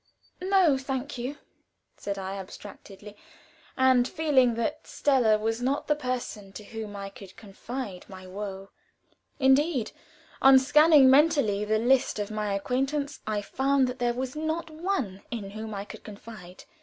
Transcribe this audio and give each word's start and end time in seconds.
"No, 0.41 0.79
thank 0.79 1.19
you," 1.19 1.37
said 1.95 2.17
I, 2.17 2.35
abstractedly, 2.39 3.15
and 3.77 4.07
feeling 4.07 4.55
that 4.55 4.87
Stella 4.87 5.37
was 5.37 5.61
not 5.61 5.85
the 5.85 5.95
person 5.95 6.51
to 6.53 6.63
whom 6.63 6.95
I 6.95 7.09
could 7.11 7.37
confide 7.37 8.09
my 8.09 8.25
woe. 8.25 8.71
Indeed, 9.37 9.91
on 10.41 10.57
scanning 10.57 11.07
mentally 11.11 11.63
the 11.65 11.77
list 11.77 12.17
of 12.17 12.31
my 12.31 12.55
acquaintance, 12.55 13.19
I 13.27 13.43
found 13.43 13.85
that 13.85 13.99
there 13.99 14.15
was 14.15 14.35
not 14.35 14.71
one 14.71 15.21
in 15.29 15.51
whom 15.51 15.71
I 15.75 15.85
could 15.85 16.03
confide. 16.03 16.63